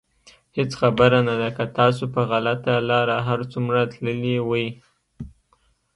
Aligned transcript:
هېڅ 0.57 0.71
خبره 0.81 1.19
نه 1.27 1.35
ده 1.41 1.49
که 1.57 1.65
تاسو 1.77 2.03
په 2.13 2.21
غلطه 2.31 2.73
لاره 2.89 3.17
هر 3.27 3.39
څومره 3.51 3.79
تللي 3.93 4.35
وئ. 4.49 4.67